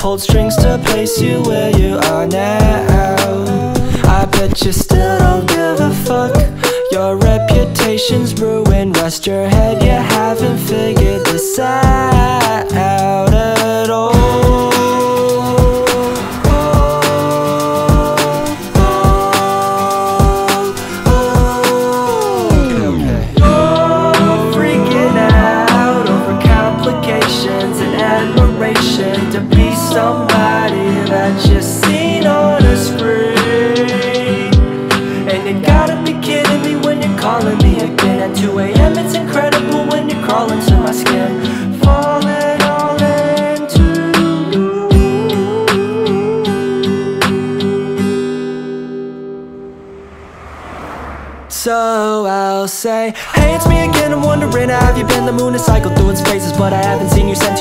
[0.00, 3.74] pulled strings to place you where you are now.
[4.04, 6.34] I bet you still don't give a fuck.
[6.90, 8.96] Your reputation's ruined.
[8.96, 11.79] Rest your head, you haven't figured this out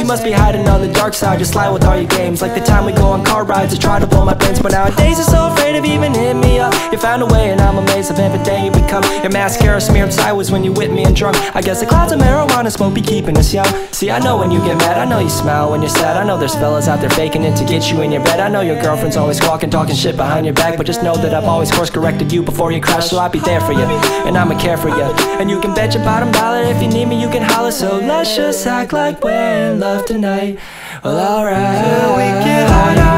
[0.10, 2.42] must be hiding on the dark side, just lying with all your games.
[2.42, 4.72] Like the time we go on car rides to try to blow my brains, but
[4.72, 6.74] nowadays you're so afraid of even hitting me up.
[6.92, 9.04] You found a way, and I'm amazed of every day you become.
[9.22, 11.38] Your mascara smeared sideways when you with me and drunk.
[11.56, 13.68] I guess the clouds of marijuana smoke be keeping us young.
[13.92, 16.18] See, I know when you get mad, I know you smile when you're sad.
[16.18, 18.40] I know there's fellas out there faking it to get you in your bed.
[18.40, 21.36] I know your girlfriend's always squawking, talking shit behind your back, but just know that
[21.36, 23.86] I've always course corrected you before you crash, so I'll be there for you,
[24.26, 25.04] and I'ma care for you.
[25.40, 27.72] And you can bet your bottom dollar if you need me, you can holler.
[27.72, 30.60] So let's just act like we're in love tonight.
[31.04, 32.18] Well, alright.
[32.18, 33.09] we can hide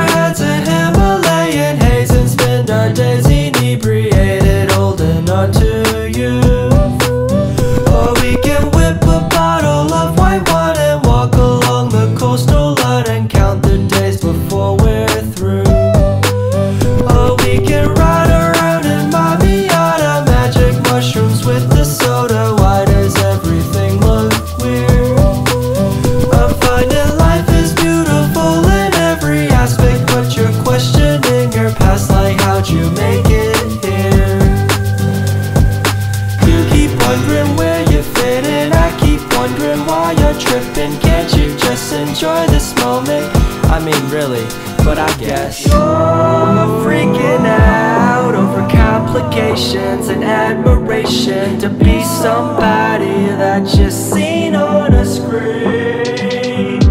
[50.42, 56.82] admiration to be somebody that you've seen on a screen.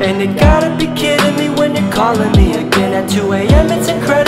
[0.00, 3.70] And you gotta be kidding me when you're calling me again at 2 a.m.
[3.72, 4.25] It's incredible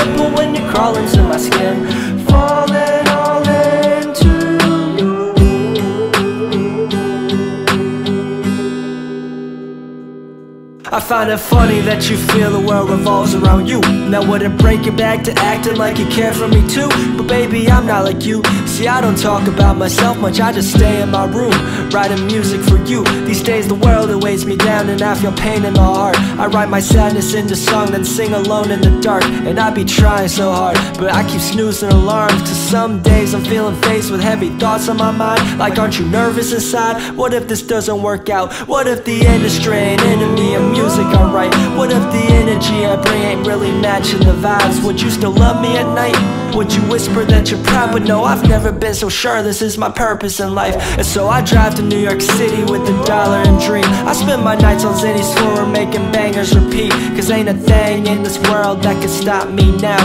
[11.08, 13.80] find it funny that you feel the world revolves around you.
[13.80, 16.88] Now would it break your back to acting like you care for me too?
[17.16, 18.42] But baby, I'm not like you.
[18.66, 20.38] See, I don't talk about myself much.
[20.38, 21.54] I just stay in my room,
[21.88, 23.04] writing music for you.
[23.24, 26.18] These days the world it weighs me down and I feel pain in my heart.
[26.38, 29.24] I write my sadness into song, then sing alone in the dark.
[29.24, 32.42] And I be trying so hard, but I keep snoozing alarms.
[32.42, 35.58] Cause some days I'm feeling faced with heavy thoughts on my mind.
[35.58, 37.16] Like, aren't you nervous inside?
[37.16, 38.52] What if this doesn't work out?
[38.68, 41.54] What if the industry ain't into me and music I write?
[41.76, 44.84] What if the energy I bring ain't really matching the vibes?
[44.84, 46.16] Would you still love me at night?
[46.54, 47.92] Would you whisper that you're proud?
[47.92, 50.76] But no, I've never been so sure this is my purpose in life.
[50.96, 53.84] And so I drive to New York City with a dollar and dream.
[53.84, 56.90] I spend my nights on Zinny's floor making bangers repeat.
[57.14, 60.04] Cause ain't a thing in this world that can stop me now.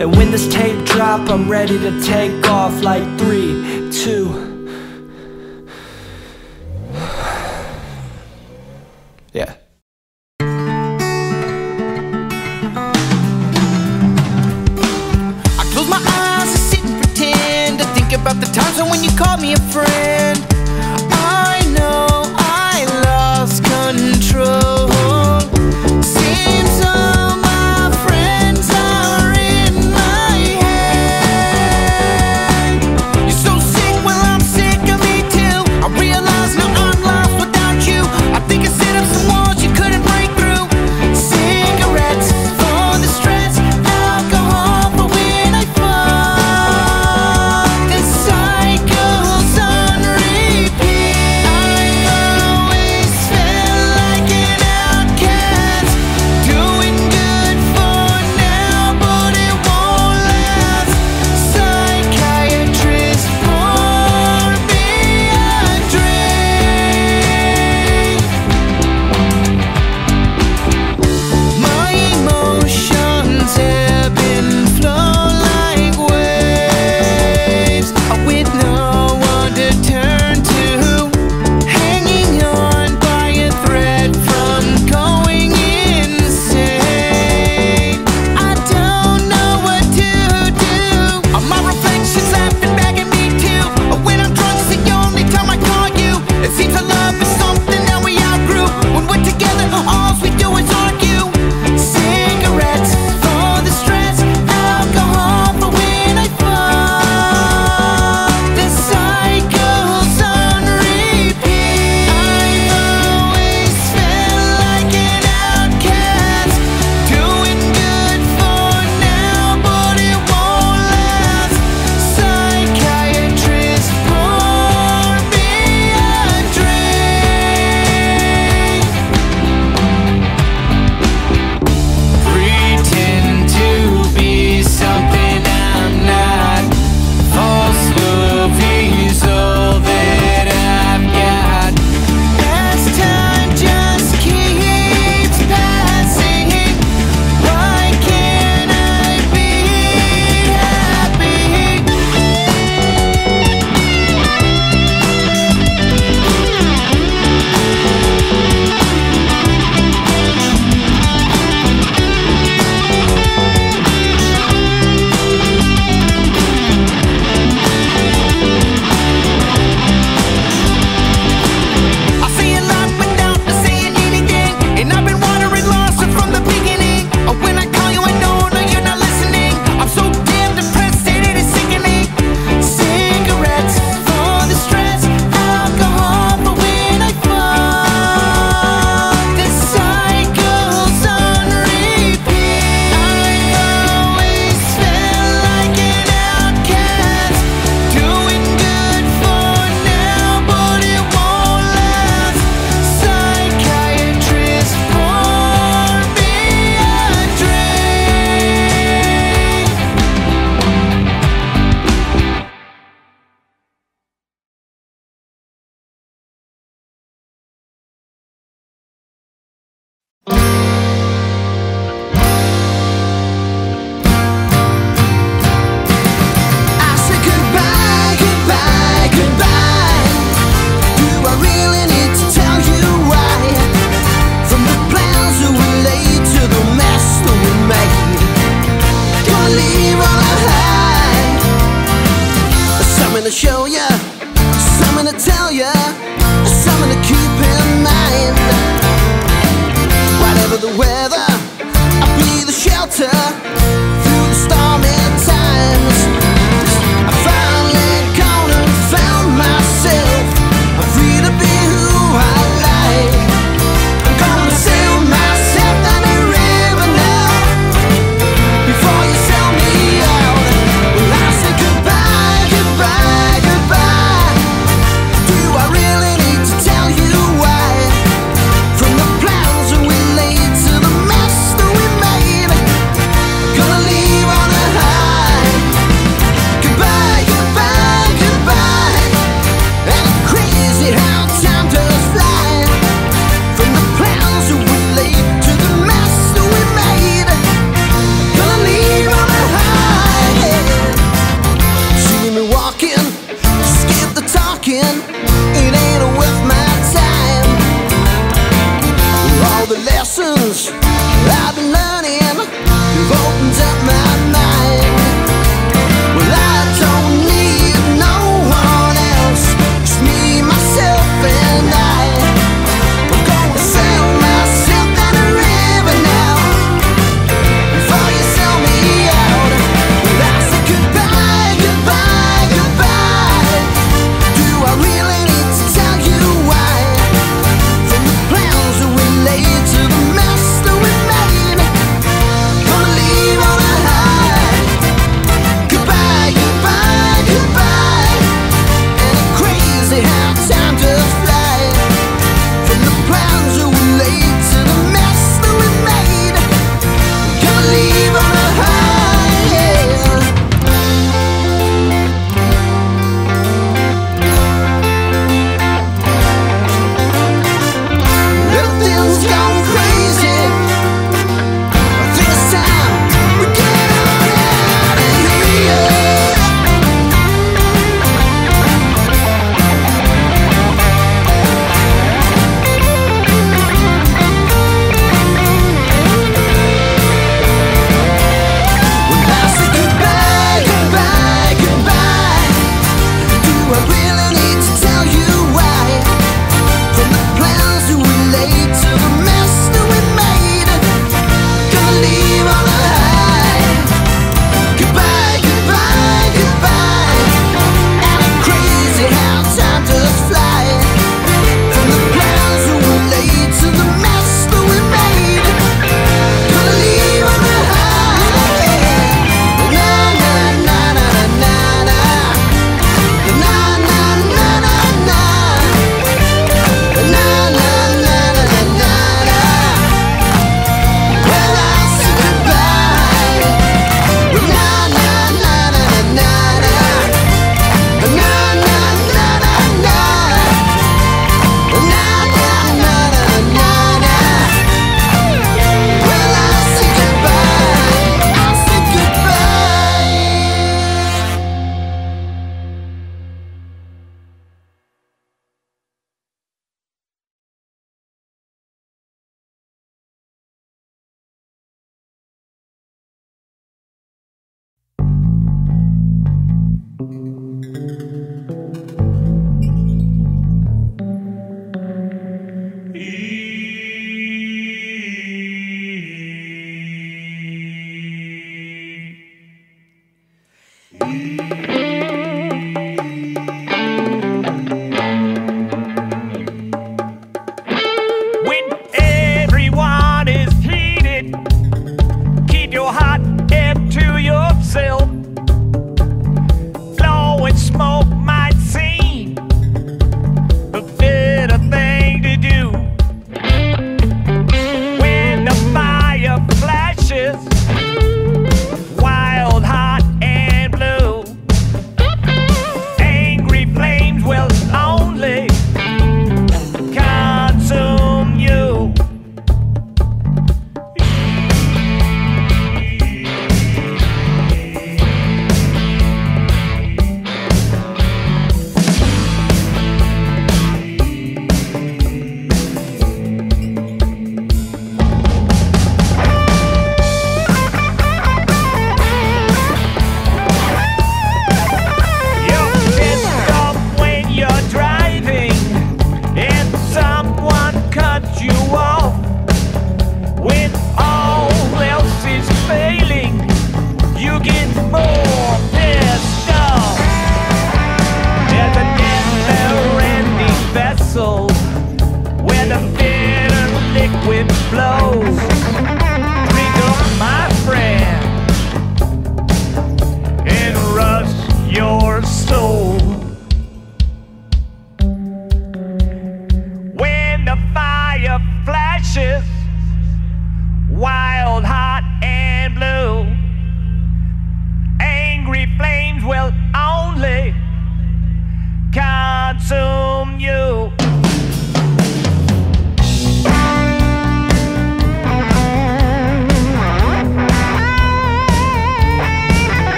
[0.00, 4.45] And when this tape drop, I'm ready to take off like three, two.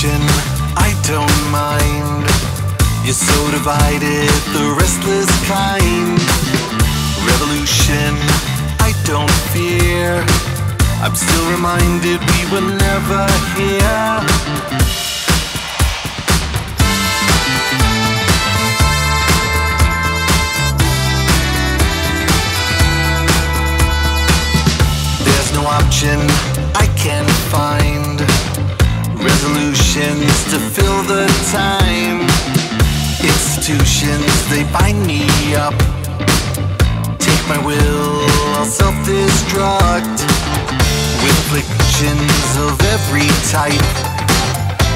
[0.00, 2.22] I don't mind.
[3.04, 6.20] You're so divided, the restless kind.
[7.26, 8.14] Revolution,
[8.78, 10.24] I don't fear.
[11.02, 14.38] I'm still reminded we were never here.
[25.68, 26.18] option
[26.74, 28.07] I can't find.
[29.20, 32.22] Resolutions to fill the time.
[33.20, 35.74] Institutions, they bind me up.
[37.18, 38.22] Take my will,
[38.54, 40.22] I'll self destruct.
[41.22, 43.90] With afflictions of every type.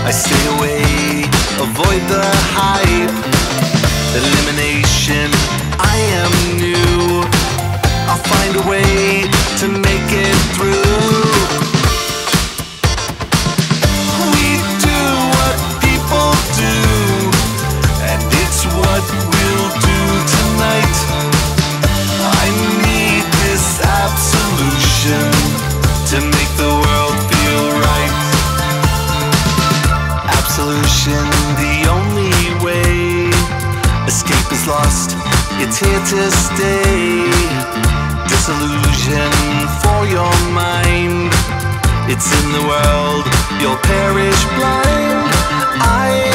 [0.06, 1.26] I stay away,
[1.58, 3.18] avoid the hype.
[4.14, 5.30] Elimination,
[5.82, 6.32] I am
[6.62, 7.22] new.
[8.06, 9.26] I'll find a way
[9.58, 11.31] to make it through.
[35.72, 37.30] It's here to stay.
[38.28, 39.32] Disillusion
[39.82, 41.30] for your mind.
[42.10, 43.24] It's in the world,
[43.60, 45.30] you'll perish blind.
[45.80, 46.31] I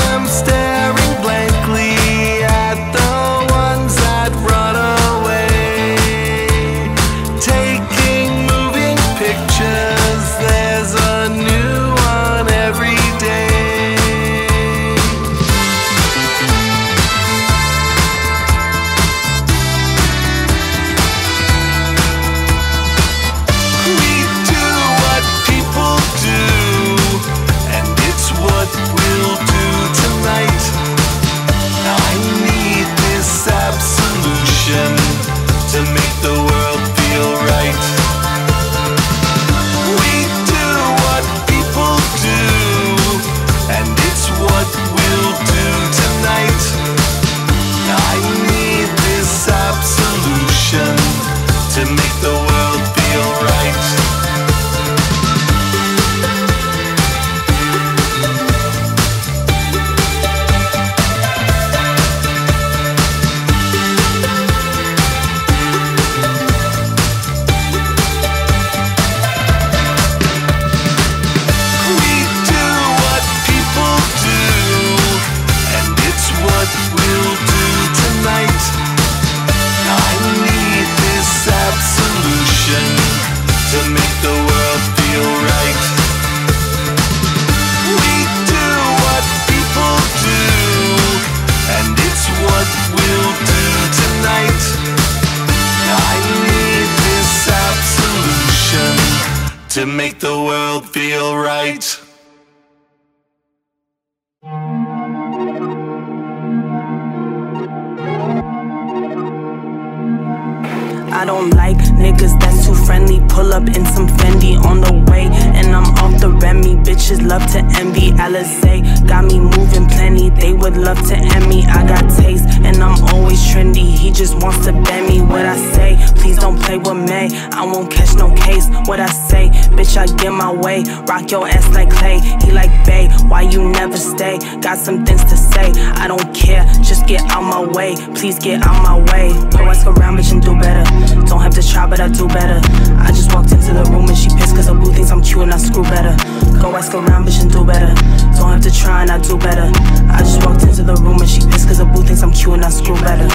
[111.18, 113.20] I don't like niggas that's too friendly.
[113.28, 115.26] Pull up in some Fendi on the way,
[115.58, 116.76] and I'm off the Remy.
[116.86, 118.12] Bitches love to envy.
[118.12, 120.30] Alizé got me moving plenty.
[120.30, 121.66] They would love to end me.
[121.66, 123.98] I got taste, and I'm always trendy.
[123.98, 125.22] He just wants to bend me.
[125.22, 127.36] What I say, please don't play with me.
[127.52, 128.70] I won't catch no case.
[128.86, 130.84] What I say, bitch, I get my way.
[131.08, 132.20] Rock your ass like clay.
[132.46, 134.38] He like Bay, why you never stay?
[134.62, 135.72] Got some things to say.
[135.98, 137.96] I don't care, just get out my way.
[138.14, 139.34] Please get out my way.
[139.50, 141.07] Go ask around, bitch, and do better.
[141.28, 142.60] Don't have to try, but I do better.
[142.98, 145.44] I just walked into the room and she pissed cause her boo thinks I'm cute
[145.44, 146.16] and I screw better.
[146.62, 147.94] Go ask around, bitch, and do better.
[148.38, 149.72] Don't have to try and I do better.
[150.12, 152.54] I just walked into the room and she pissed cause her boo thinks I'm cute
[152.56, 153.28] and I screw better.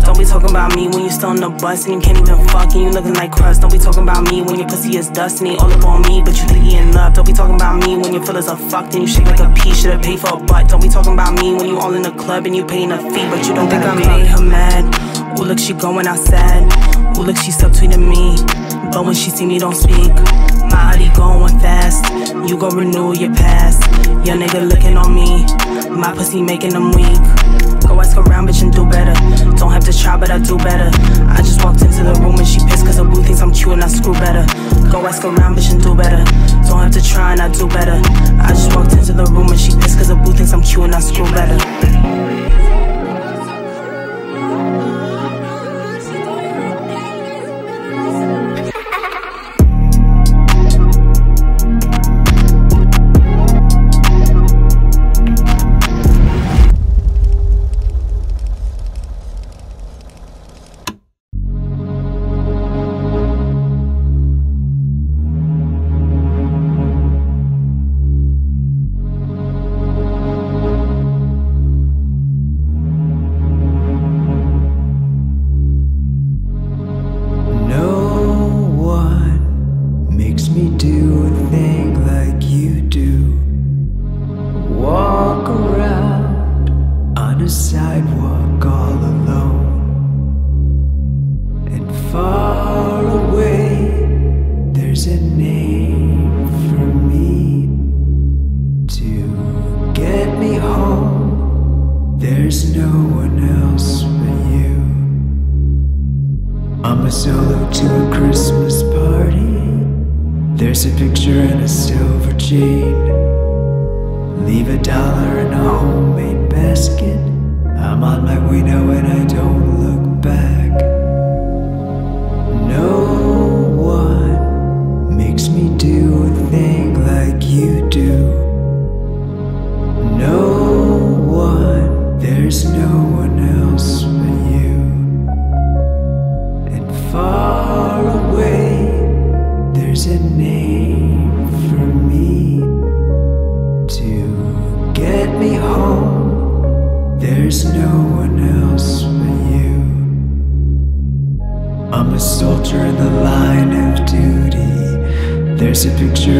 [0.00, 2.48] Don't be talking about me when you're still on the bus and you can't even
[2.48, 3.60] fuck and you looking like crust.
[3.60, 6.02] Don't be talking about me when your pussy is dust and he all up on
[6.02, 7.14] me, but you think he in love.
[7.14, 9.48] Don't be talking about me when your feelings are fucked and you shake like a
[9.54, 9.72] pea.
[9.72, 10.68] Should've paid for a butt.
[10.68, 12.98] Don't be talking about me when you all in the club and you paying a
[12.98, 15.09] fee, but you don't think I made her mad.
[15.40, 16.68] Ooh, look, she going outside.
[17.16, 18.36] Ooh, look, she subtweeting me.
[18.92, 20.12] But when she see me, don't speak.
[20.68, 22.04] My body going fast.
[22.46, 23.80] You gon' renew your past.
[24.26, 25.46] Your nigga looking on me.
[25.88, 27.16] My pussy making them weak.
[27.88, 29.14] Go ask around, bitch, and do better.
[29.56, 30.90] Don't have to try, but I do better.
[31.26, 33.72] I just walked into the room and she pissed cause her boo thinks I'm cute
[33.72, 34.44] and I screw better.
[34.92, 36.22] Go ask around, bitch, and do better.
[36.68, 37.96] Don't have to try and I do better.
[38.44, 40.84] I just walked into the room and she pissed cause her boo thinks I'm cute
[40.84, 41.56] and I screw better.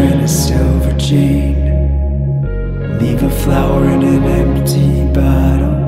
[0.01, 1.55] In a silver chain.
[2.99, 5.79] Leave a flower in an empty bottle.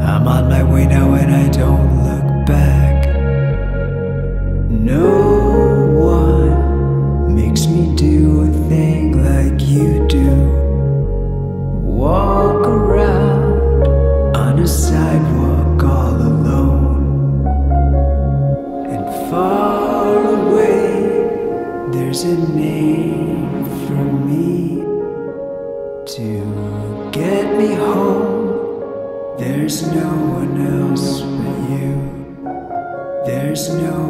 [0.00, 3.06] I'm on my way now and I don't look back.
[4.70, 5.10] No
[6.14, 10.30] one makes me do a thing like you do.
[11.82, 17.46] Walk around on a sidewalk all alone.
[18.88, 22.97] And far away, there's a name
[23.88, 24.82] for me
[26.04, 29.38] to get me home.
[29.38, 31.94] There's no one else but you.
[33.24, 34.07] There's no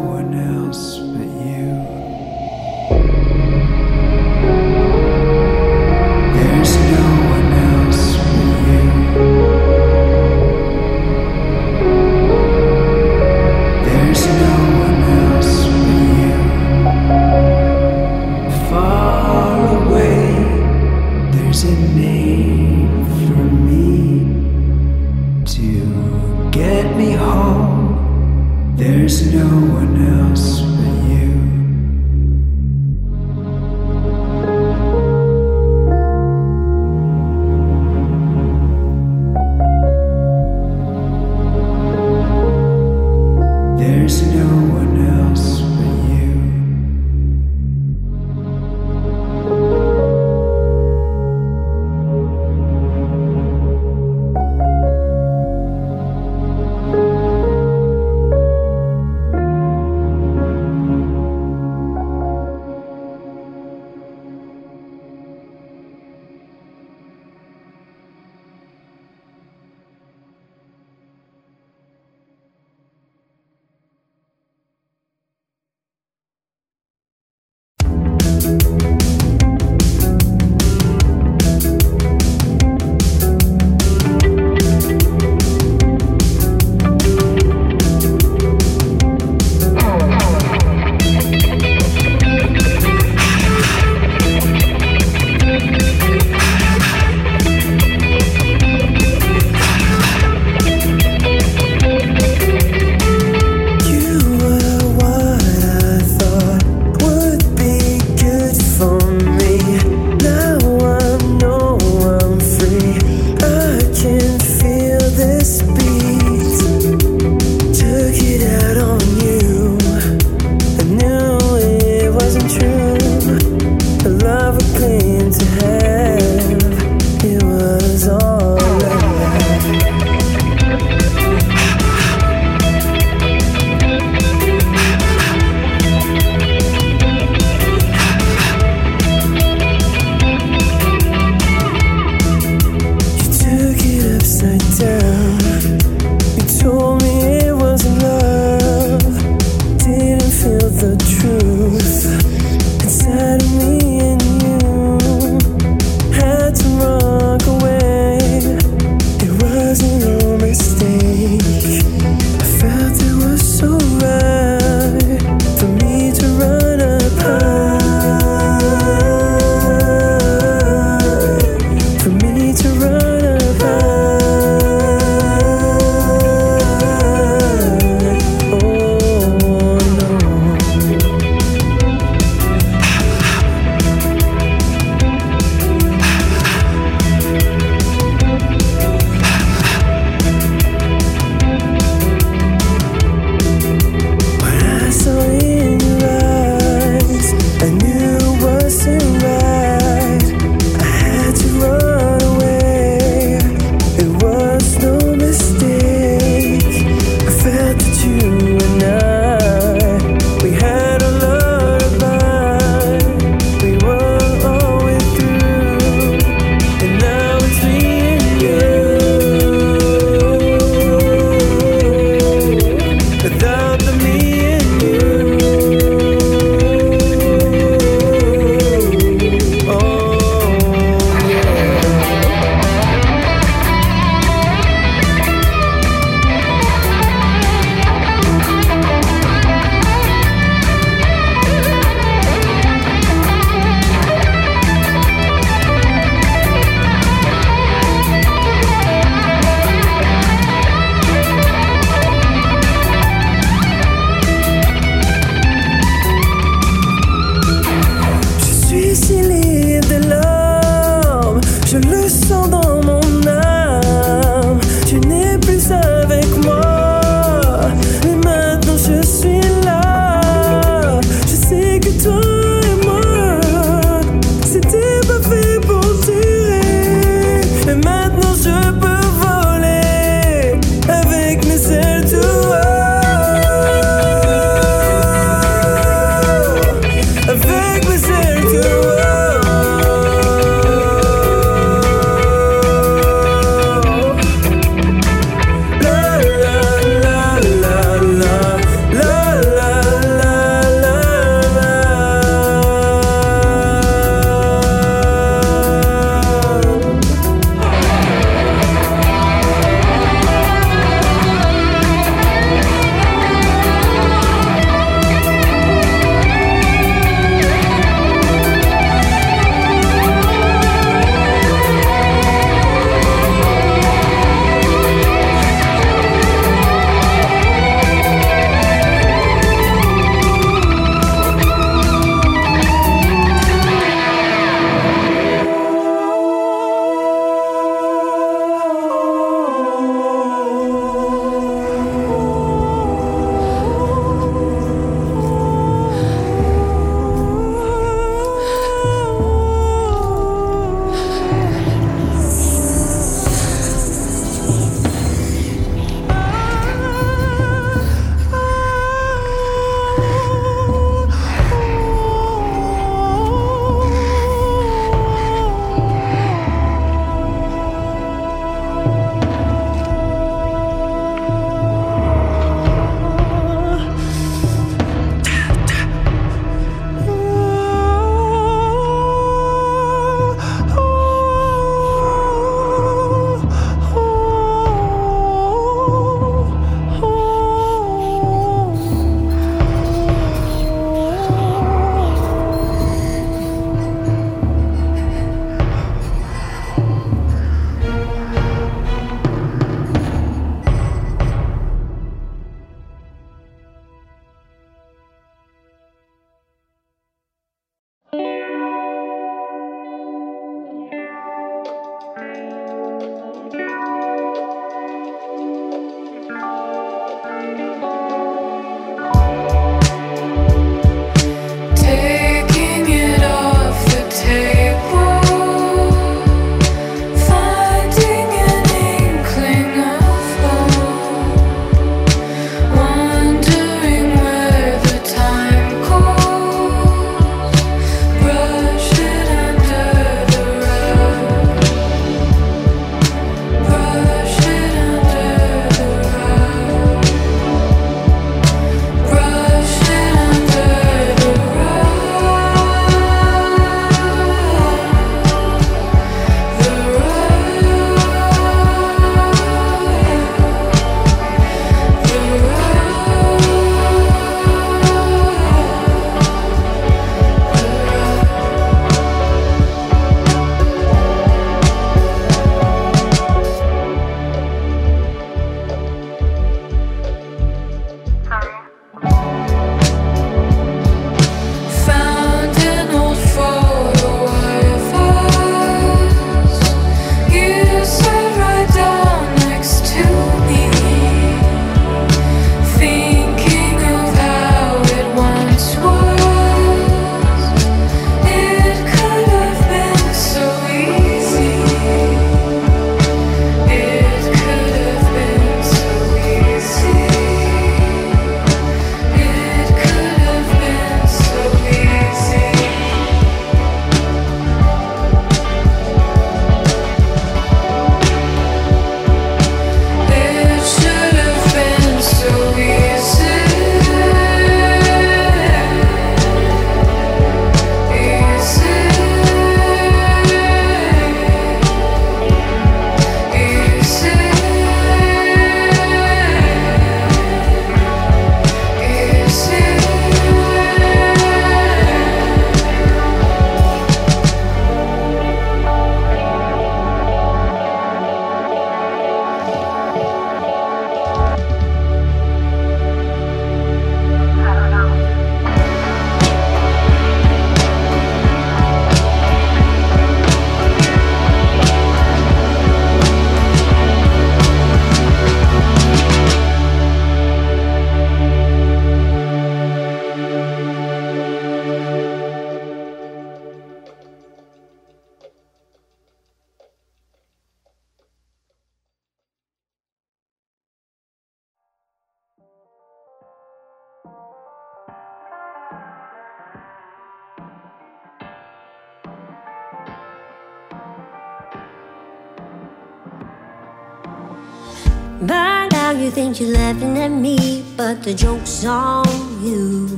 [596.19, 599.07] think you're laughing at me, but the joke's on
[599.41, 599.89] you.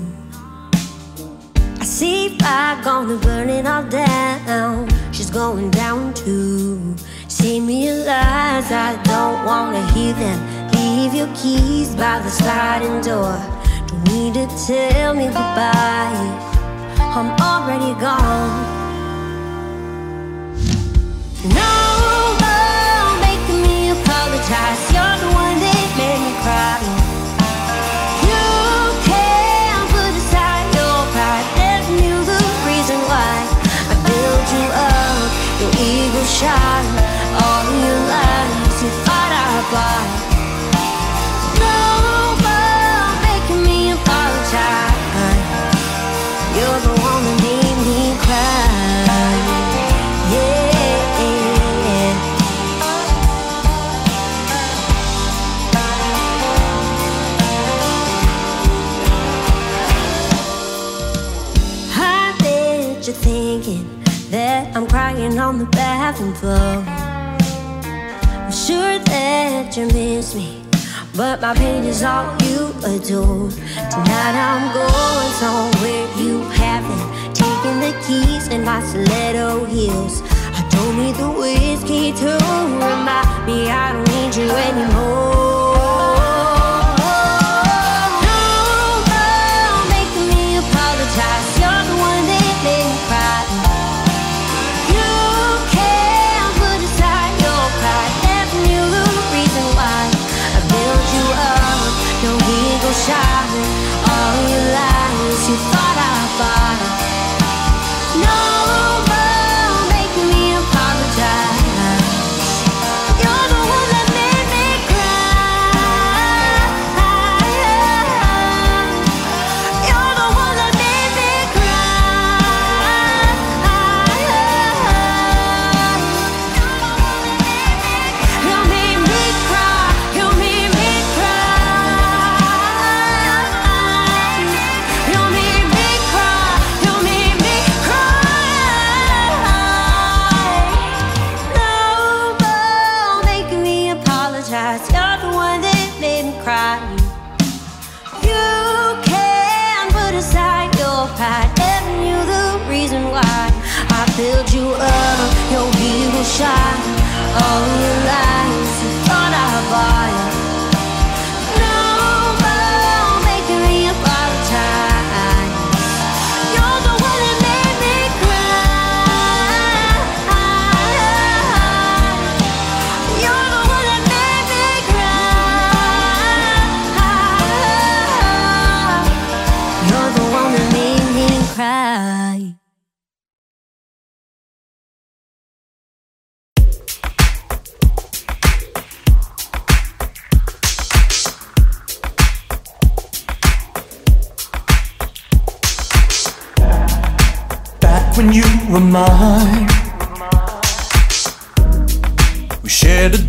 [1.81, 4.87] I see fire gonna burn it all down.
[5.13, 6.95] She's going down too.
[7.29, 10.39] See me realize I don't wanna hear them.
[10.73, 13.37] Leave your keys by the sliding door.
[13.89, 16.29] Don't need to tell me goodbye.
[17.17, 18.61] I'm already gone.
[21.59, 21.71] No
[23.25, 24.90] making me apologize.
[36.43, 36.90] Ego
[66.41, 66.83] floor.
[68.45, 70.65] I'm sure that you miss me,
[71.15, 73.51] but my pain is all you adore.
[73.93, 80.23] Tonight I'm going somewhere you haven't taken the keys and my stiletto heels.
[80.59, 82.31] I don't need the whiskey to
[82.89, 85.70] remind me I don't need you anymore.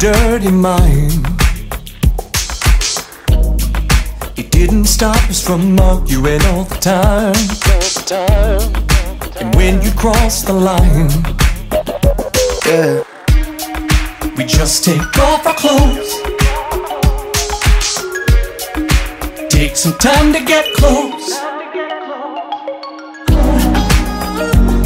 [0.02, 1.28] Dirty mind.
[4.36, 7.36] It didn't stop us from arguing all the time.
[9.39, 11.12] And when you crossed the line,
[12.66, 13.04] yeah,
[14.36, 16.12] we just take off our clothes.
[19.52, 21.39] Take some time to get close.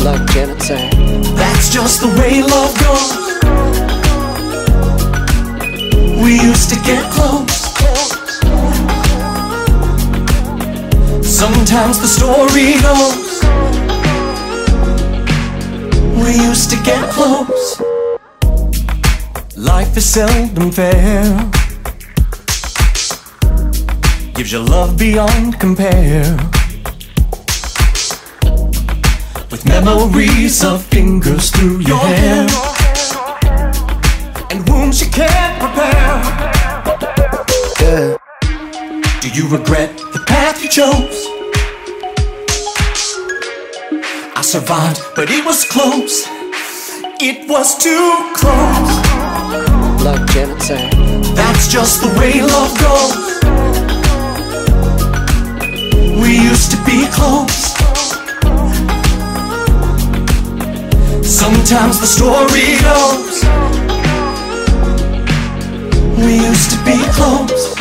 [0.04, 0.92] like Janet sang.
[1.36, 3.25] That's just the way love goes.
[6.24, 7.66] We used to get close.
[11.24, 13.44] Sometimes the story goes.
[16.22, 17.82] We used to get close.
[19.58, 21.52] Life is seldom fair.
[24.34, 26.38] Gives you love beyond compare.
[29.52, 32.75] With memories of fingers through your hair
[34.86, 36.10] wounds you can't repair.
[37.82, 38.18] Yeah.
[39.22, 41.26] Do you regret the path you chose?
[44.38, 46.28] I survived, but it was close.
[47.20, 48.94] It was too close.
[50.06, 50.92] Like Janet sang.
[51.34, 53.16] That's just the way love goes.
[56.22, 57.74] We used to be close.
[61.26, 63.65] Sometimes the story goes.
[66.18, 67.76] We used to be close.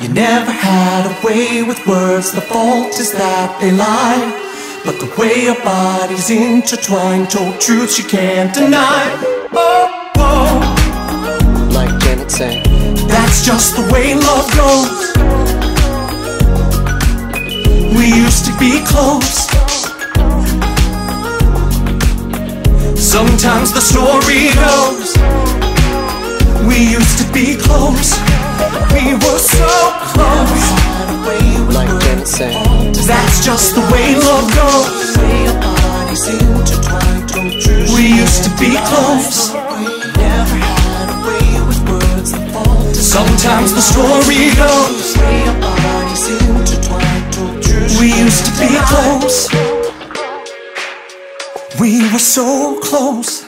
[0.00, 4.44] You never had a way with words, the fault is that they lie.
[4.84, 9.02] But the way your bodies intertwine told truths you can't deny.
[9.52, 12.62] Oh, oh, Like Janet sang.
[13.08, 15.47] that's just the way love goes.
[17.98, 19.48] We used to be close.
[22.94, 25.18] Sometimes the story goes.
[26.68, 28.14] We used to be close.
[28.94, 29.72] We were so
[30.14, 30.66] close.
[31.74, 32.92] Like Janet sang.
[32.92, 35.18] That's just the way love goes.
[37.96, 39.50] We used to be close.
[42.94, 45.77] Sometimes the story goes.
[47.98, 49.48] We used to be close.
[51.80, 53.47] We were so close.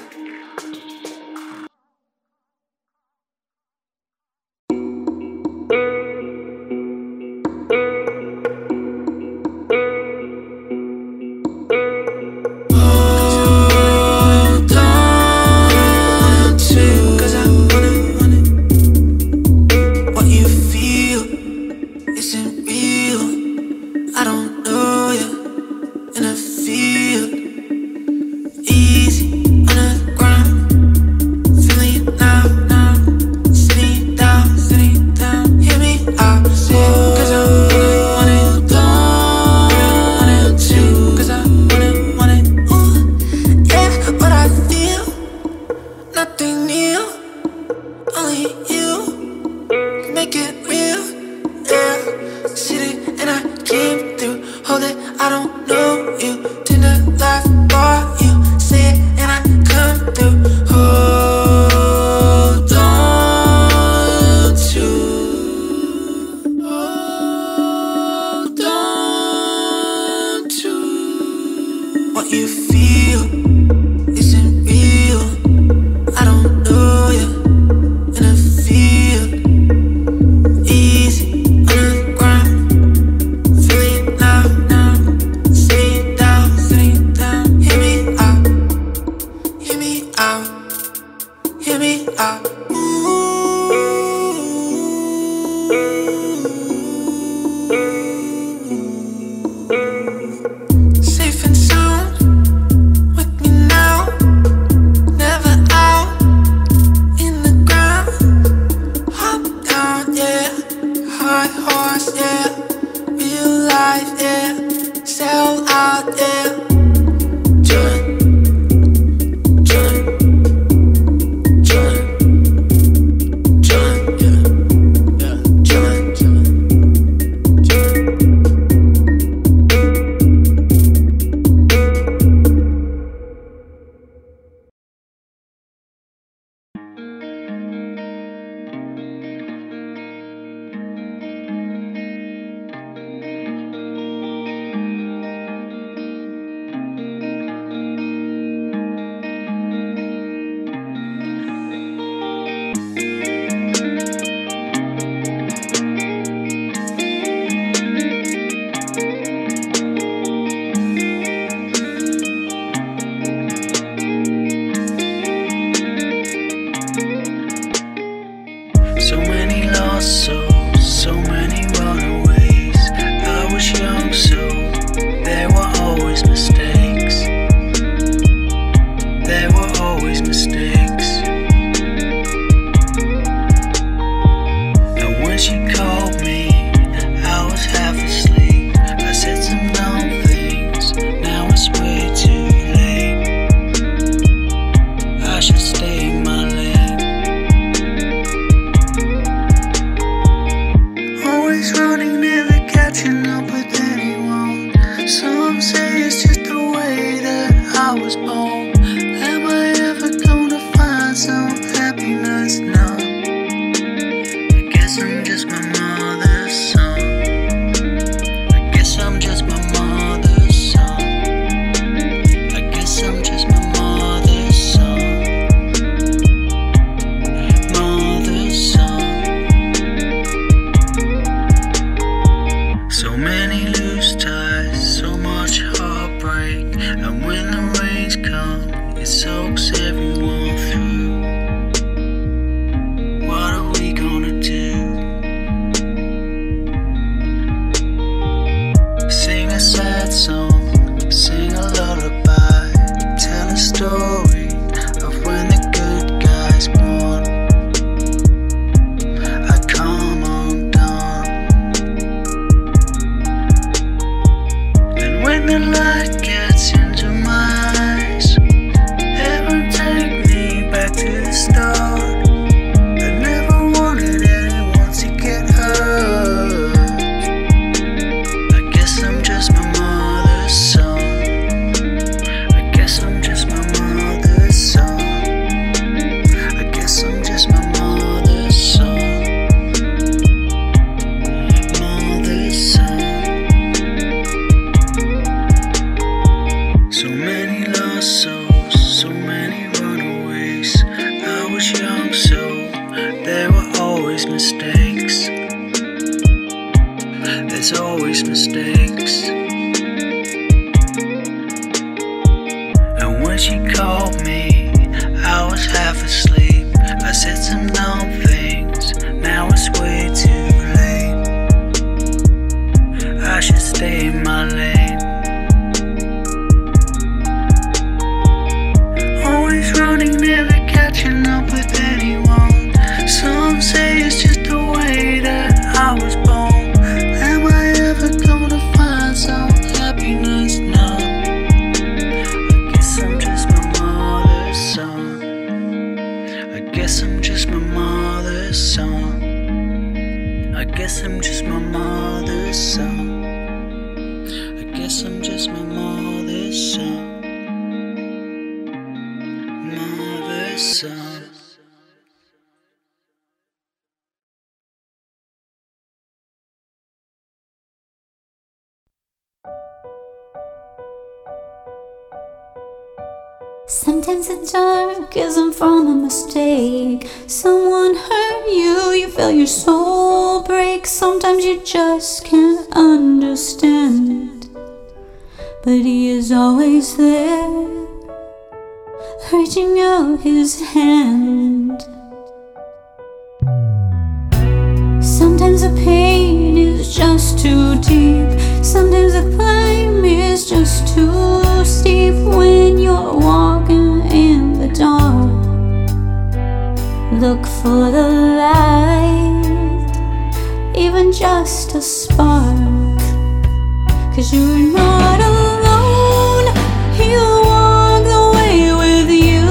[414.21, 416.47] Cause you're not alone,
[416.93, 419.49] he'll walk the way with you.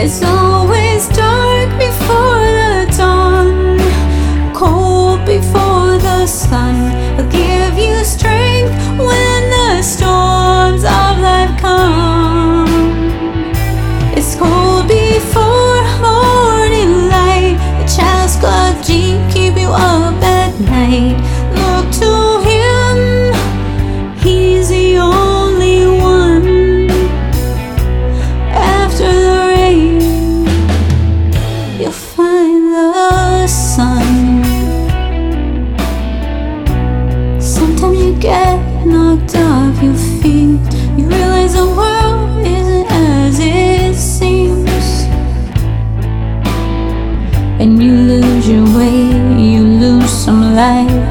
[0.00, 0.43] It's all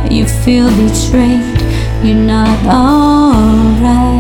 [0.09, 1.61] you feel betrayed,
[2.01, 4.12] you're not alright.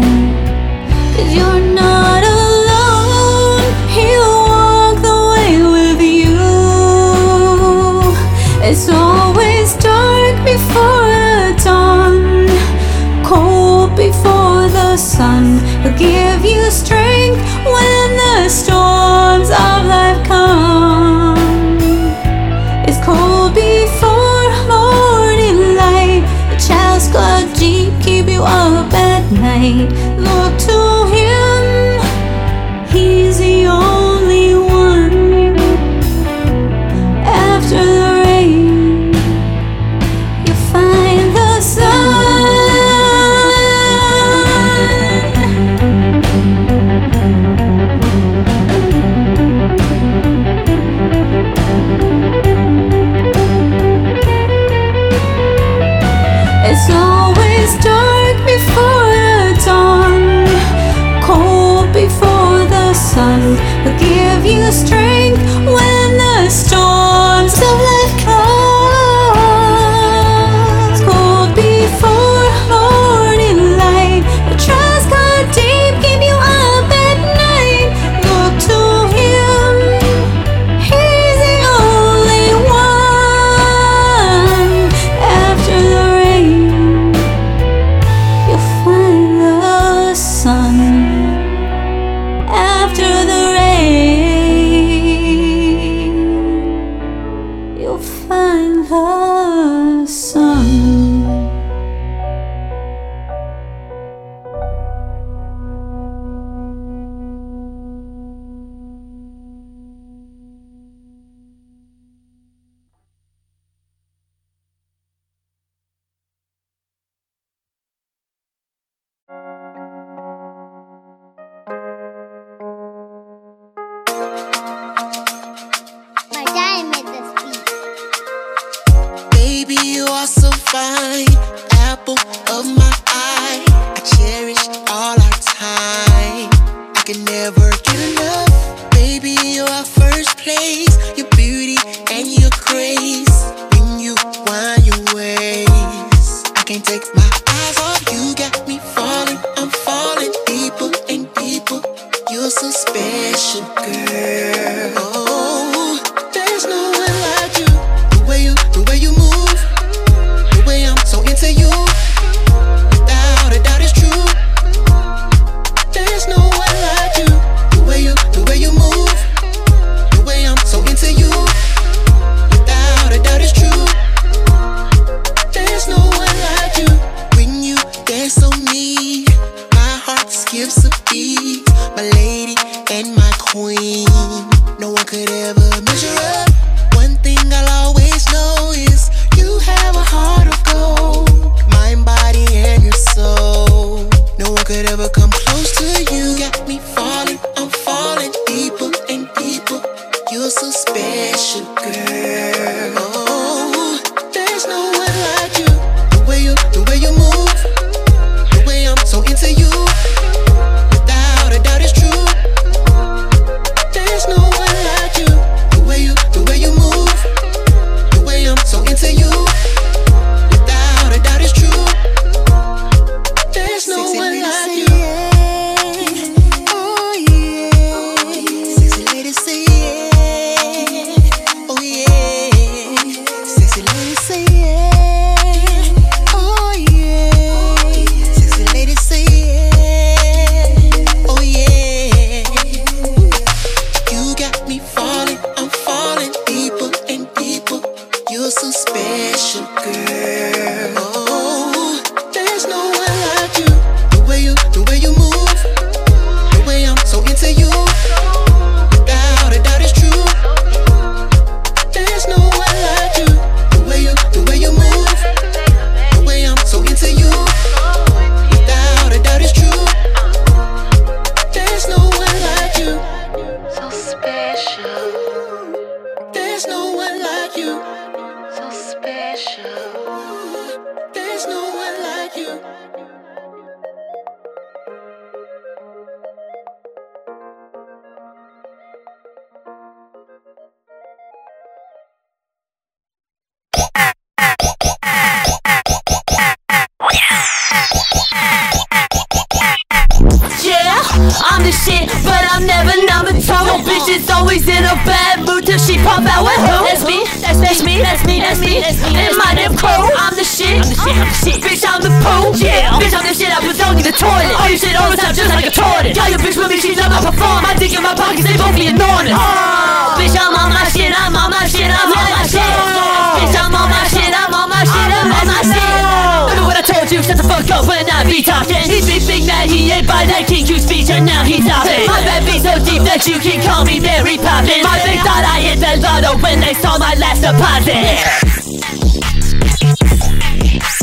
[137.43, 138.89] never get enough.
[138.91, 140.95] Baby, you're our first place.
[141.17, 141.75] Your beauty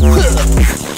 [0.01, 0.87] 哼。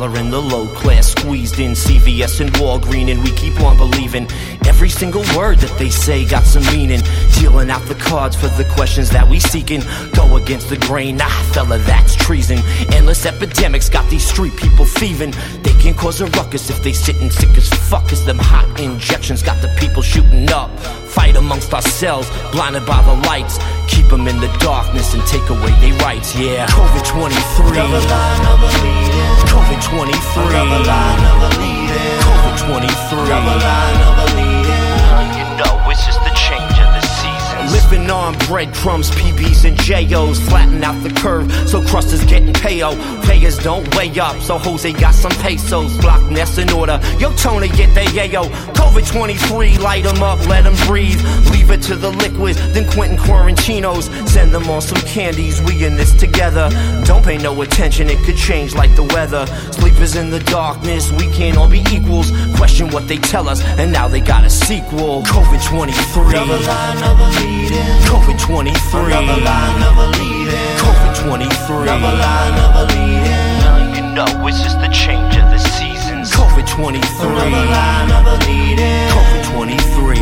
[0.00, 1.72] hollering, the low class squeezed in.
[1.72, 4.26] CVS and Walgreen, and we keep on believing.
[4.66, 7.00] Every single word that they say got some meaning.
[7.38, 9.82] Dealing out the cards for the questions that we seeking.
[10.14, 12.58] Go against the grain, nah, fella, that's treason.
[12.92, 15.32] Endless epidemics got these street people thieving.
[15.62, 18.12] They can cause a ruckus if they sitting sick as fuck.
[18.12, 20.70] As them hot injections got the people shooting up.
[21.10, 23.58] Fight amongst ourselves, blinded by the lights.
[23.88, 26.66] Keep them in the darkness and take away their rights, yeah.
[26.68, 29.39] COVID 23.
[29.50, 30.14] COVID 23.
[30.54, 31.40] COVID
[32.70, 33.18] 23.
[35.36, 37.72] You know, it's just the change of the seasons.
[37.72, 40.38] Living on breadcrumbs, PBs, and JOs.
[40.48, 42.94] Flatten out the curve so crust is getting payo.
[43.24, 45.96] Payers don't weigh up, so Jose got some pesos.
[45.98, 47.00] Block nest in order.
[47.18, 48.50] Yo, Tony, get that yayo.
[48.90, 51.20] COVID 23, light 'em up, let 'em breathe.
[51.52, 54.10] Leave it to the liquid, then Quentin Quarantinos.
[54.28, 56.68] Send them on some candies, we in this together.
[57.04, 59.46] Don't pay no attention, it could change like the weather.
[59.70, 62.32] Sleepers in the darkness, we can't all be equals.
[62.56, 65.22] Question what they tell us, and now they got a sequel.
[65.22, 66.34] COVID 23.
[68.10, 69.12] COVID 23.
[70.82, 71.86] COVID 23.
[73.94, 75.19] You know, it's just the change
[76.70, 77.00] 23.
[79.10, 80.16] COVID 23.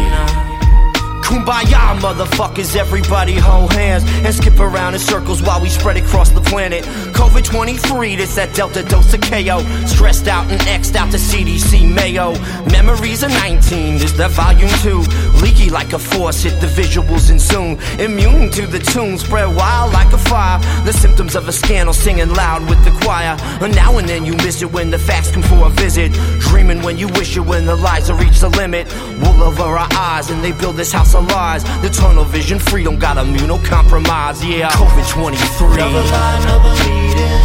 [1.22, 6.40] Kumbaya, motherfuckers, everybody hold hands and skip around in circles while we spread across the
[6.40, 6.84] planet.
[7.12, 9.60] COVID 23, this that Delta dose of KO.
[9.86, 12.32] Stressed out and X'd out the CDC Mayo.
[12.72, 15.04] Memories of 19, this that volume 2.
[15.42, 17.78] Leaky like a force, hit the visuals and zoom.
[18.00, 20.58] Immune to the tune, spread wild like a fire.
[20.84, 23.36] The symptoms of a scandal, singing loud with the choir.
[23.60, 26.12] And now and then you miss it when the facts come for a visit.
[26.40, 28.86] Dreaming when you wish it when the lies have reached the limit.
[29.20, 31.64] Wool over our eyes and they build this house of lies.
[31.82, 34.40] The tunnel vision, freedom got immunocompromised.
[34.48, 35.97] Yeah, COVID 23.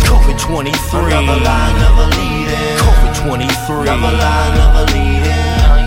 [0.05, 1.11] COVID 23.
[2.77, 3.87] COVID 23.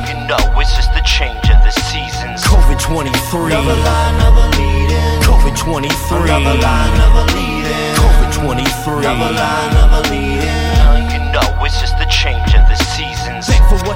[0.09, 2.43] You know, it's just the change of the seasons.
[2.45, 3.53] COVID 23.
[5.23, 6.29] COVID 23.
[7.95, 9.03] COVID 23.
[9.03, 10.36] You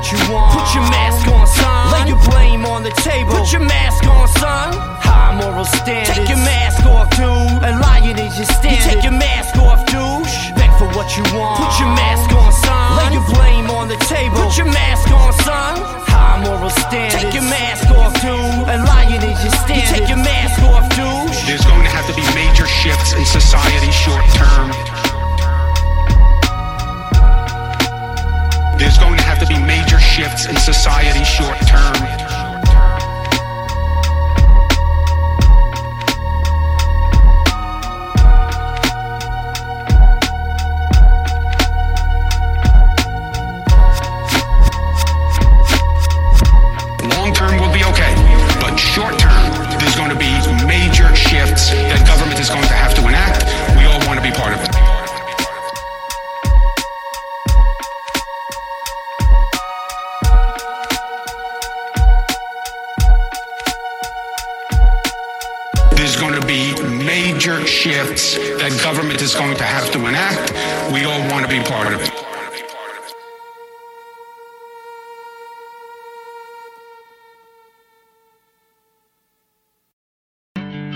[0.01, 0.57] what you want.
[0.57, 1.93] Put your mask on, son.
[1.93, 3.37] Lay your blame on the table.
[3.37, 4.73] Put your mask on, son.
[5.05, 6.17] High moral standards.
[6.17, 7.61] Take your mask off, dude.
[7.61, 8.81] And lying is your standard.
[8.81, 10.57] You take your mask off, douche.
[10.57, 11.61] Beg for what you want.
[11.61, 12.97] Put your mask on, son.
[12.97, 14.41] Lay your blame on the table.
[14.41, 15.77] Put your mask on, son.
[16.09, 17.21] High moral standards.
[17.21, 18.73] Take your mask off, dude.
[18.73, 19.85] And lying is your standard.
[19.85, 21.45] You take your mask off, douche.
[21.45, 25.00] There's going to have to be major shifts in society short term.
[30.47, 32.30] In society short term.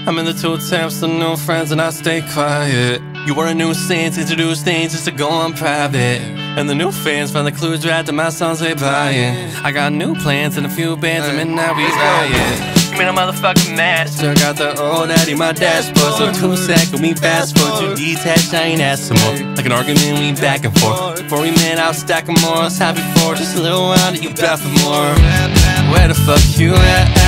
[0.06, 3.00] I'm in the two attempts to new friends and I stay quiet.
[3.26, 6.20] You are a new saint, introduce things just to go on private.
[6.58, 9.50] And the new fans find the clues right to my songs they buying.
[9.64, 12.74] I got new plans and a few bands, I'm in now we riot.
[12.92, 14.34] You mean a motherfucking master?
[14.34, 16.14] Got the old daddy, my dashboard.
[16.18, 17.96] So two second, we fast forward.
[17.96, 19.56] Two detached, I ain't asking more.
[19.56, 21.22] Like an argument, we back and forth.
[21.22, 22.56] Before we met, I was stacking more.
[22.56, 25.16] I was happy for just a little while that you back for more.
[25.90, 27.23] Where the fuck you at?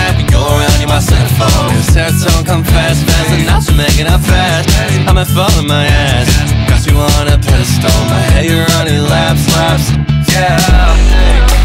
[0.47, 1.75] Around in my centerfold.
[1.75, 4.71] This serotonin come fast, fast, and now you're making up fast.
[5.09, 6.31] I'm at fault in my ass.
[6.71, 7.91] Got you on a pedestal.
[8.07, 9.91] My head, you're running laps, laps.
[10.31, 10.55] Yeah.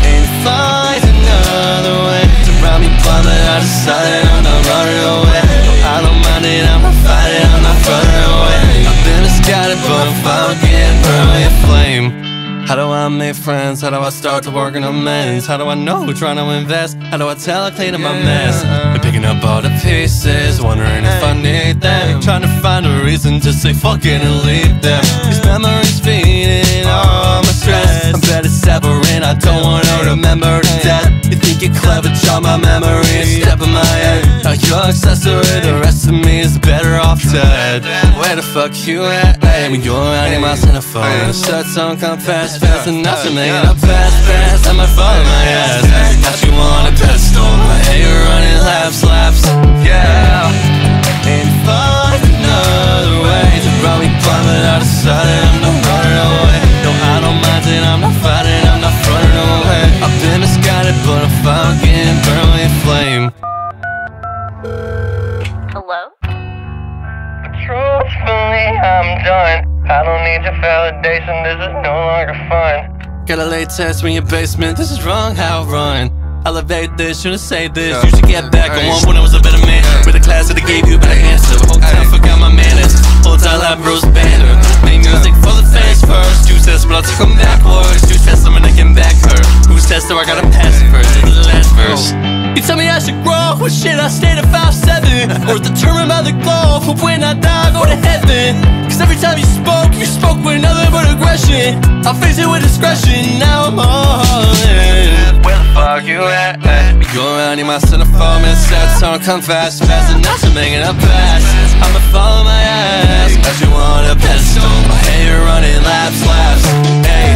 [0.09, 5.45] And find another way to round me, but I decided I'm not running away.
[5.85, 8.89] I don't mind it, I'm not fighting, I'm not running away.
[8.89, 11.60] I've been misguided, but I'm fine again, burn a.
[12.71, 13.81] How do I make friends?
[13.81, 15.45] How do I start to work on amends?
[15.45, 16.95] How do I know who trying to invest?
[17.11, 18.63] How do I tell I clean up my mess?
[18.93, 22.21] Been picking up all the pieces, wondering if I need them.
[22.21, 25.03] Trying to find a reason to say fuck it and leave them.
[25.27, 28.15] These memories feeding all my stress.
[28.15, 31.11] I'm better severing, I don't want to remember the death.
[31.27, 34.47] You think you're clever, draw my memories, step in my head.
[34.47, 35.43] Now you're accessory,
[37.81, 39.41] Where the fuck you at?
[39.43, 41.01] Hey, when you're around in my centerfold.
[41.25, 44.67] The shut song come fast, fast enough to make it up fast, fast.
[44.69, 45.81] I might fall in my ass.
[46.21, 49.41] Got you on a pedestal, my hair running laps, laps.
[49.81, 50.53] Yeah.
[51.25, 55.25] Ain't find another way to probably plummet out of sight.
[55.25, 56.57] and I'm not running away.
[56.85, 57.81] No, I don't mind it.
[57.81, 58.63] I'm not fighting.
[58.69, 59.83] I'm not running away.
[60.05, 63.25] I've been misguided, but I'm fucking burning flame.
[65.73, 66.30] Hello?
[67.65, 69.65] Truthfully, I'm done.
[69.85, 71.43] I don't need your validation.
[71.45, 73.25] This is no longer fun.
[73.25, 74.77] Gotta lay test in your basement.
[74.77, 75.35] This is wrong.
[75.35, 76.21] How I run?
[76.45, 78.01] Elevate this, shouldn't say this.
[78.03, 79.85] You should get back on one when I was a better man.
[80.05, 81.53] With a class that I gave you a better answer.
[81.69, 82.97] Whole time forgot my manners.
[83.21, 84.57] Whole time like Bruce Banner.
[84.81, 86.49] Made music for the fans first.
[86.49, 88.09] You says, but I took them backwards.
[88.09, 89.37] You said someone that came back her.
[89.69, 91.13] Who's test so I gotta pass first.
[91.13, 92.09] This is the last verse.
[92.17, 92.40] Oh.
[92.55, 96.21] You tell me I should grow, well shit, I stayed at 5'7 Or determined by
[96.21, 98.59] the glow, for when I die, go to heaven?
[98.91, 101.79] Cause every time you spoke, you spoke with nothing but aggression.
[102.03, 105.39] I face it with discretion, now I'm all in.
[105.47, 106.59] Where the fuck you at?
[106.99, 110.73] You go around in my centerfold, man, sad song, come fast, fast enough to make
[110.73, 111.47] it up fast.
[111.79, 114.67] I'ma follow my ass, as you want a pedestal.
[114.91, 116.65] My hair running laps, laps,
[117.07, 117.31] hey,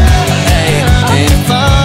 [0.52, 1.85] hey Ain't find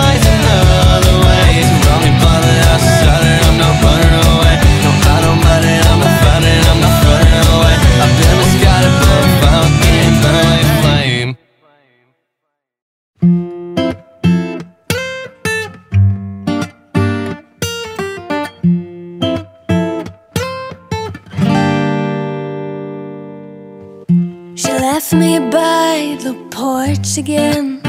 [27.19, 27.81] again.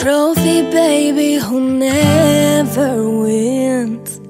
[0.00, 4.20] Trophy baby who never wins.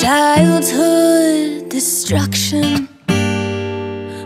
[0.00, 2.88] Childhood destruction.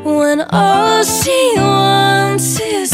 [0.05, 2.86] When all she wants is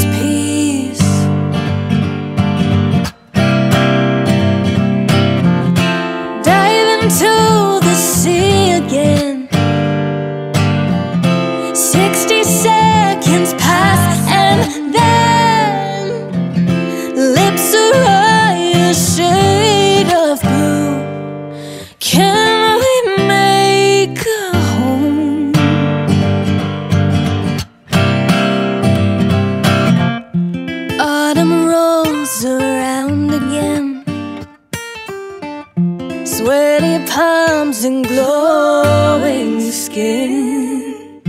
[37.85, 41.21] and glowing skin.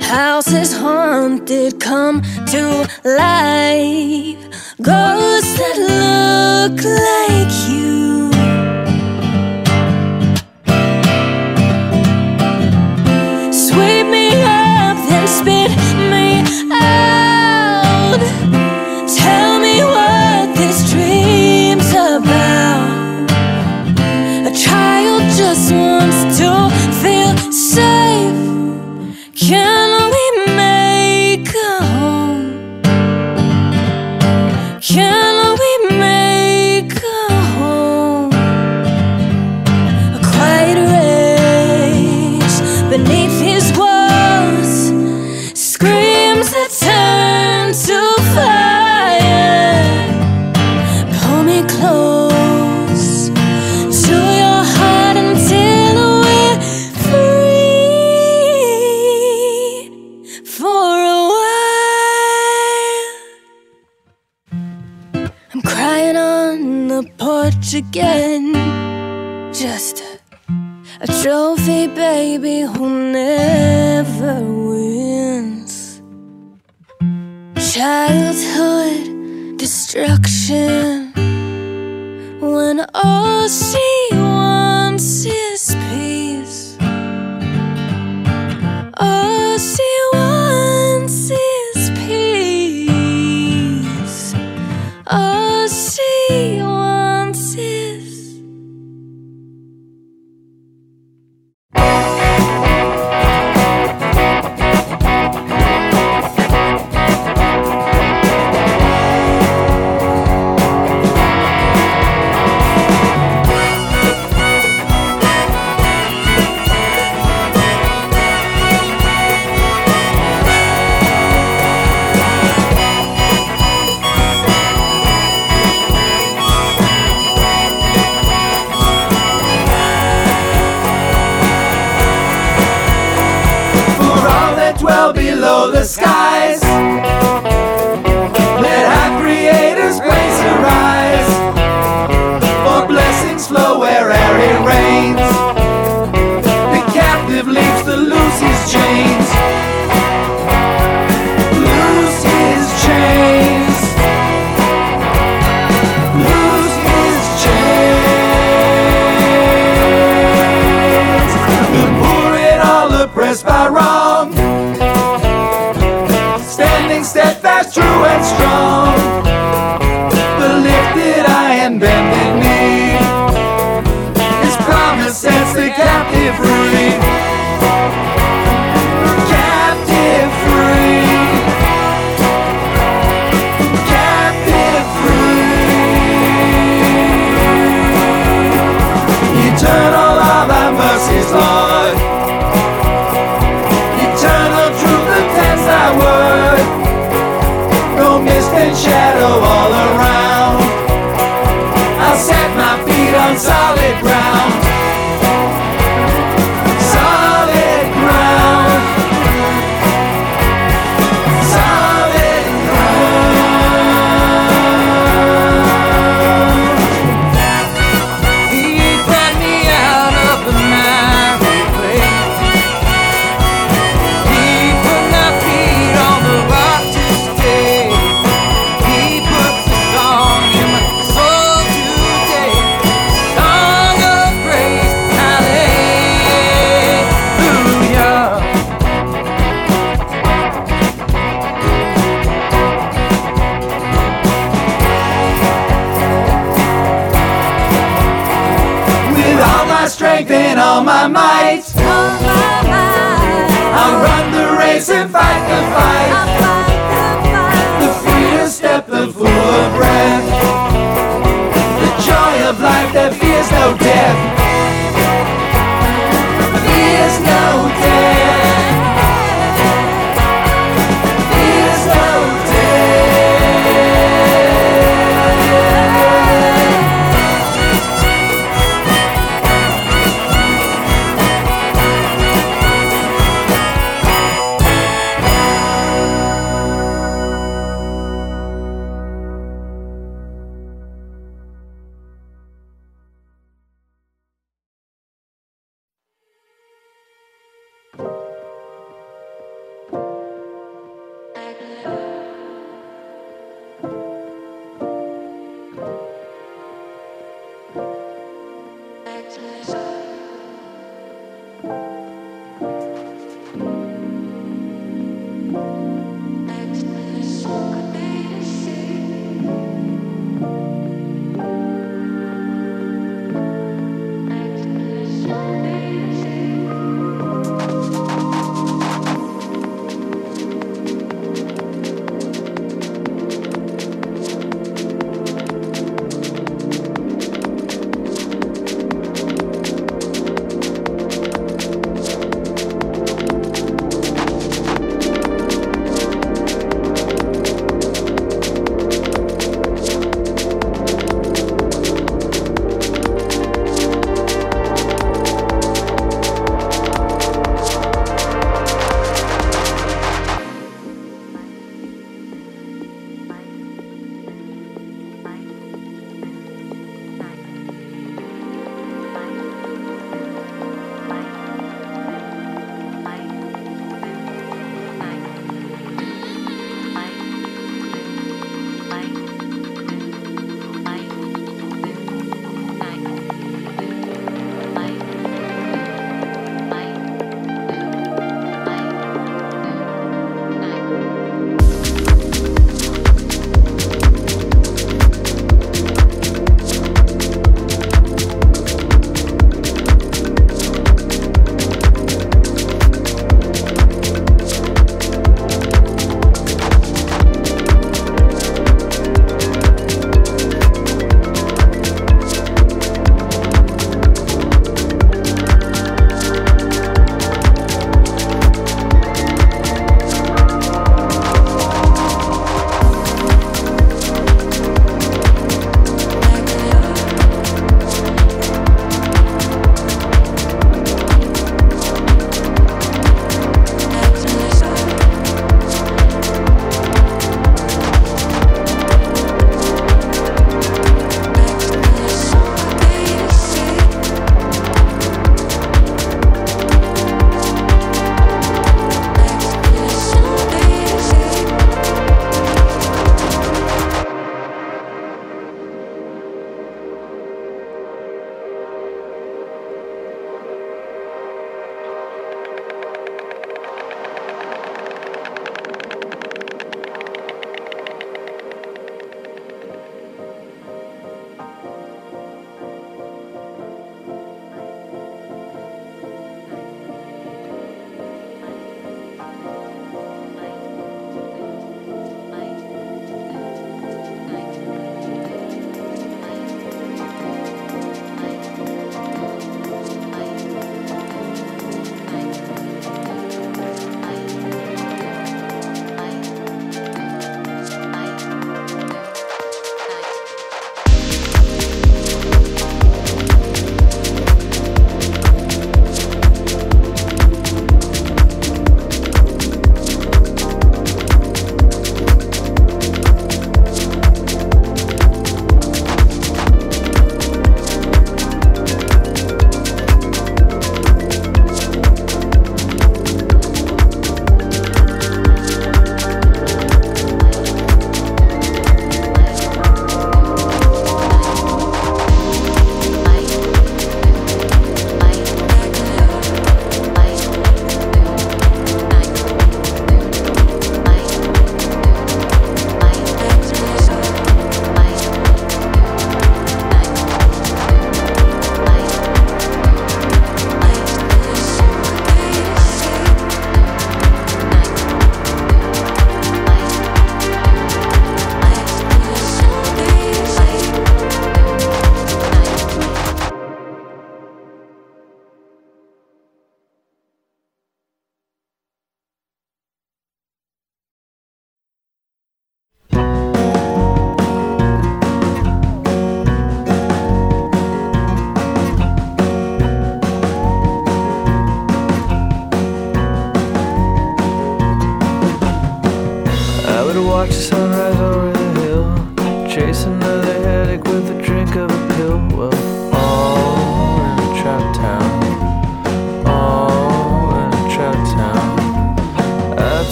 [0.00, 4.42] Houses haunted, come to life.
[4.80, 8.32] Ghosts that look like you.
[13.52, 15.70] Sweep me up, then spit
[16.10, 16.42] me
[16.72, 17.01] out.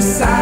[0.00, 0.39] The side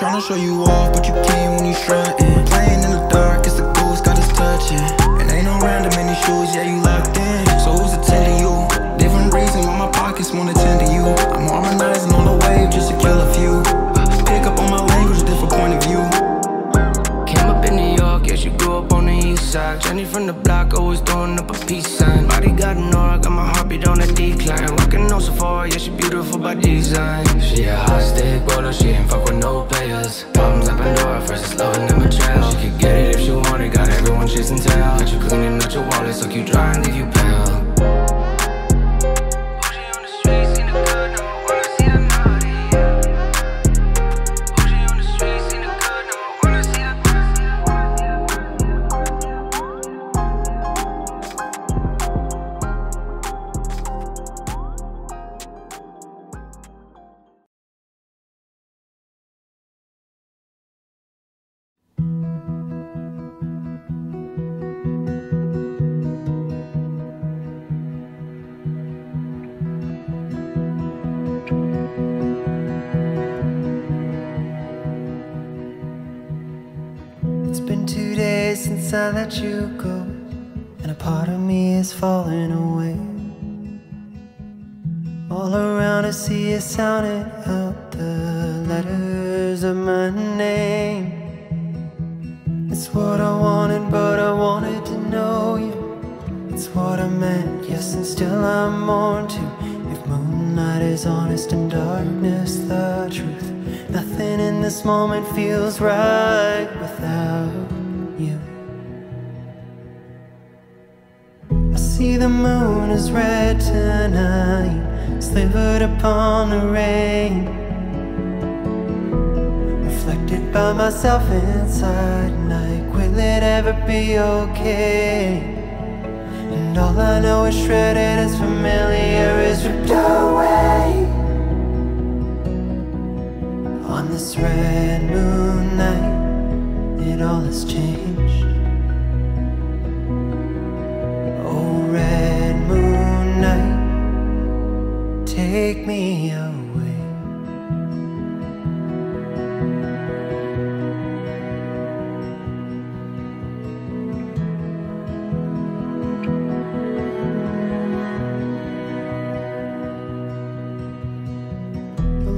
[0.00, 1.49] Tryna show you off, but you can't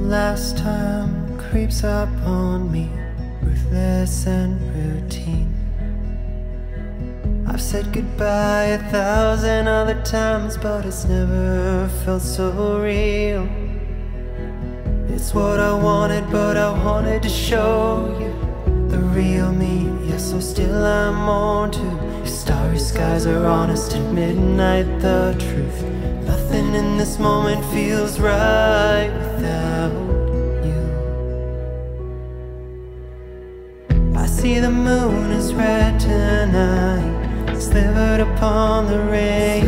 [0.03, 2.89] last time creeps up on me,
[3.41, 5.49] ruthless and routine.
[7.47, 13.47] I've said goodbye a thousand other times, but it's never felt so real.
[15.07, 19.89] It's what I wanted, but I wanted to show you the real me.
[20.09, 22.27] Yes, so still I'm on to.
[22.27, 25.83] Starry skies are honest at midnight, the truth.
[26.25, 29.32] Nothing in this moment feels right
[34.43, 39.63] see the moon is red tonight, slivered upon the rain.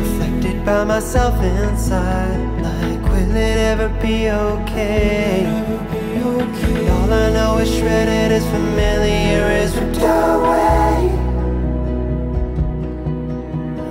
[0.00, 5.44] Reflected by myself inside, like, will it ever be okay?
[5.44, 11.10] And all I know is shredded is familiar, is ripped away.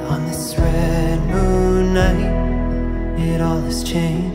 [0.10, 4.35] On this red moon night, it all has changed.